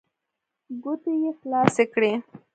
[0.83, 2.11] ګوتې يې خلاصې کړې.